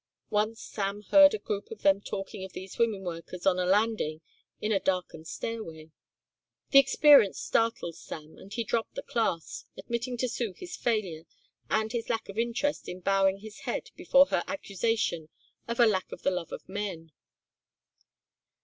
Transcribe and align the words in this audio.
Once 0.31 0.59
Sam 0.63 1.03
heard 1.11 1.35
a 1.35 1.37
group 1.37 1.69
of 1.69 1.83
them 1.83 2.01
talking 2.01 2.43
of 2.43 2.53
these 2.53 2.79
women 2.79 3.03
workers 3.03 3.45
on 3.45 3.59
a 3.59 3.67
landing 3.67 4.21
in 4.59 4.71
a 4.71 4.79
darkened 4.79 5.27
stairway. 5.27 5.91
The 6.71 6.79
experience 6.79 7.39
startled 7.39 7.95
Sam 7.97 8.35
and 8.39 8.51
he 8.51 8.63
dropped 8.63 8.95
the 8.95 9.03
class, 9.03 9.65
admitting 9.77 10.17
to 10.17 10.27
Sue 10.27 10.53
his 10.53 10.75
failure 10.75 11.25
and 11.69 11.91
his 11.91 12.09
lack 12.09 12.29
of 12.29 12.39
interest 12.39 12.87
and 12.87 13.03
bowing 13.03 13.41
his 13.41 13.59
head 13.59 13.91
before 13.95 14.25
her 14.29 14.43
accusation 14.47 15.29
of 15.67 15.79
a 15.79 15.85
lack 15.85 16.11
of 16.11 16.23
the 16.23 16.31
love 16.31 16.51
of 16.51 16.67
men. 16.67 17.11